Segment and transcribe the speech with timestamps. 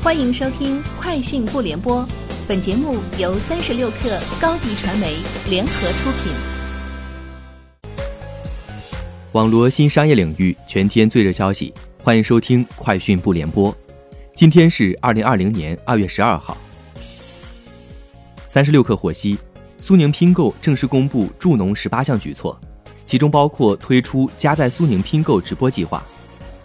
[0.00, 2.02] 欢迎收听《快讯不联播》，
[2.46, 5.16] 本节目由三十六克高低传媒
[5.50, 6.32] 联合出品。
[9.32, 13.72] 网罗新商业领域全天最热消息，欢迎收听《快讯不联播》。
[14.36, 16.56] 今天是二零二零年二月十二号。
[18.46, 19.36] 三十六氪获悉，
[19.82, 22.58] 苏宁拼购正式公布助农十八项举措，
[23.04, 26.06] 其中包括推出加在苏宁拼购直播计划，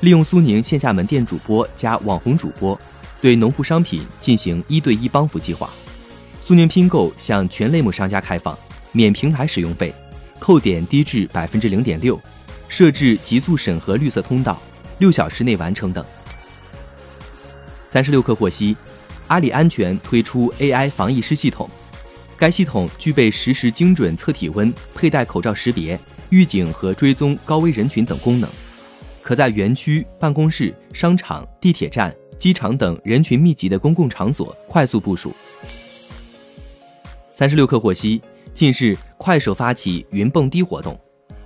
[0.00, 2.78] 利用苏宁线下门店主播加网红主播。
[3.20, 5.70] 对农户商品进行一对一帮扶计划，
[6.42, 8.58] 苏宁拼购向全类目商家开放
[8.92, 9.94] 免平台使用费，
[10.38, 12.20] 扣点低至百分之零点六，
[12.68, 14.60] 设置极速审核绿色通道，
[14.98, 16.04] 六小时内完成等。
[17.88, 18.76] 三十六氪获悉，
[19.26, 21.68] 阿里安全推出 AI 防疫师系统，
[22.36, 25.98] 该系统具备实时精准测体温、佩戴口罩识别、
[26.30, 28.48] 预警和追踪高危人群等功能，
[29.22, 32.14] 可在园区、办公室、商场、地铁站。
[32.40, 35.30] 机场等人群密集的公共场所快速部署。
[37.28, 38.22] 三十六氪获悉，
[38.54, 40.98] 近日快手发起云蹦迪活动，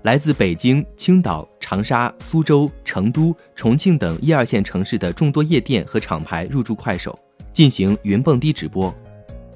[0.03, 7.19] 来自北京、青岛、长沙、苏州、成都、重庆等一二线城市的众多夜店和厂牌入驻快手，
[7.53, 8.95] 进行云蹦迪直播。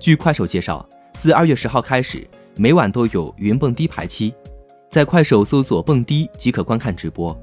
[0.01, 0.85] 据快手介绍，
[1.21, 4.35] 自二月十号开始，每晚都有云蹦迪排期，
[4.91, 7.37] 在快手搜索“蹦迪”即可观看直播。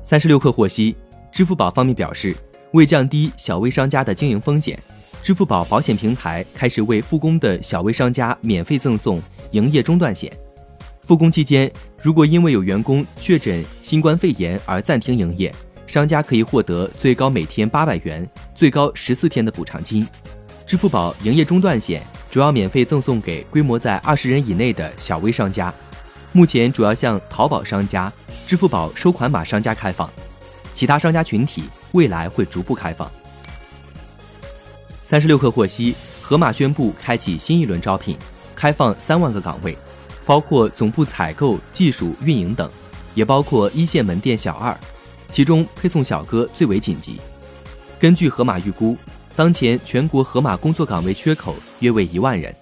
[0.00, 0.94] 三十六氪获悉。
[1.34, 2.32] 支付宝方面表示，
[2.74, 4.78] 为降低小微商家的经营风险，
[5.20, 10.32] 支付宝保险平台开始为复工的小微商家免费赠送营业中断险。
[11.02, 11.68] 复工期间，
[12.00, 15.52] 如果因为有员工确诊新冠肺炎而暂停营业，
[15.88, 18.24] 商家可以获得最高每天八百元、
[18.54, 20.06] 最高十四天的补偿金。
[20.64, 25.74] 支付宝营业中断险主要免费赠送给规模在二十人以内的小微商家，
[26.30, 28.12] 目前主要向淘宝商家、
[28.46, 30.08] 支付宝收款码商家开放。
[30.74, 33.10] 其他商家群体未来会逐步开放。
[35.02, 38.16] 三十六氪获悉，盒马宣布开启新一轮招聘，
[38.54, 39.76] 开放三万个岗位，
[40.26, 42.70] 包括总部采购、技术、运营等，
[43.14, 44.76] 也包括一线门店小二，
[45.28, 47.20] 其中配送小哥最为紧急。
[48.00, 48.96] 根据盒马预估，
[49.36, 52.54] 当前全国盒马工作岗位缺口约为一万人，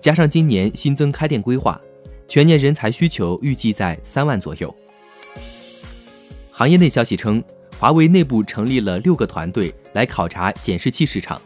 [0.00, 1.80] 加上今年新增开店规划，
[2.28, 4.74] 全年人才需求预计在三万左右。
[6.58, 7.40] 行业内消息称，
[7.78, 11.40] 华为内部成立了六个团队来考察显示器市场，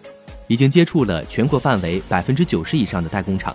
[0.47, 3.55] 已经接触了全国范围百分之九十以上的代工厂。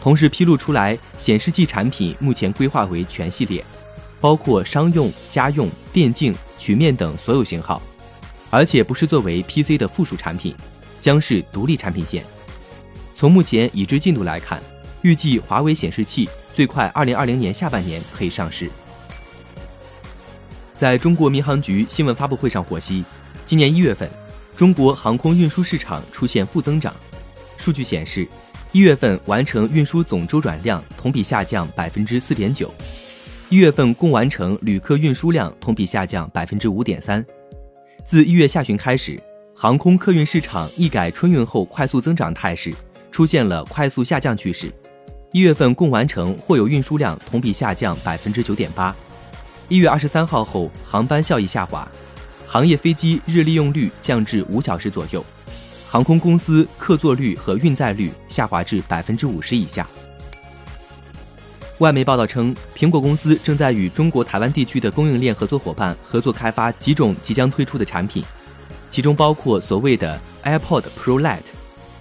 [0.00, 3.64] 同时披露出来，显示器产品目前规划为全系列，
[4.20, 7.82] 包括商用、家用、电竞、曲面等所有型号，
[8.48, 10.54] 而且不是作为 PC 的附属产品，
[11.00, 12.24] 将是独立产品线。
[13.16, 14.62] 从目前已知进度来看，
[15.00, 18.70] 预计华为显示器最快二零二零年下半年可以上市。
[20.82, 23.04] 在中国民航局新闻发布会上获悉，
[23.46, 24.10] 今年一月份，
[24.56, 26.92] 中国航空运输市场出现负增长。
[27.56, 28.26] 数据显示，
[28.72, 32.68] 一月份完成运输总周转量同比下降百分之四点九，
[33.48, 37.24] 一月份共完成旅客运输量同比下降百分之五点三。
[38.04, 39.22] 自一月下旬开始，
[39.54, 42.74] 航空客运市场一改春运后快速增长态势，
[43.12, 44.68] 出现了快速下降趋势。
[45.30, 48.92] 一月份共完成货邮运输量同比下降百分之九点八。
[49.72, 51.88] 一月二十三号后，航班效益下滑，
[52.46, 55.24] 行业飞机日利用率降至五小时左右，
[55.88, 59.88] 航空公司客座率和运载率下滑至百分之五十以下。
[61.78, 68.22] 外媒报道称，苹果公司正在与中国台湾地区的供应链合作伙伴合作开发几种即将推出的产品，
[68.90, 71.38] 其中包括所谓的 AirPod Pro Lite。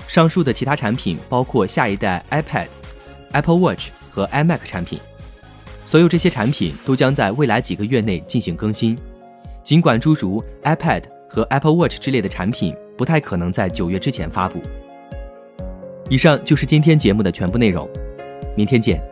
[0.09, 2.67] 上述的其他产品包括下一代 iPad、
[3.31, 4.99] Apple Watch 和 iMac 产品。
[5.91, 8.97] 所有这些产品都将在未来几个月内进行更新，
[9.61, 14.61] 尽管诸如 iPad 和 Apple Watch 之类的产品不太可能在九月之前发布。
[16.09, 17.89] 以上就是今天节目的全部内容，
[18.55, 19.03] 明天见。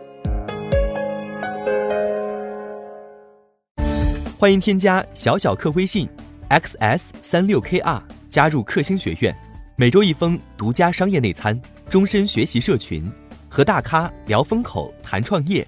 [4.37, 6.07] 欢迎添加小小客微信
[6.49, 9.35] xs 三六 kr 加入克星学院，
[9.75, 13.11] 每周一封独家商业内参，终身学习社群，
[13.49, 15.67] 和大咖聊风口，谈创业。